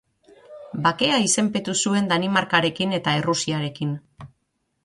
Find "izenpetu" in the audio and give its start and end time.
1.25-1.75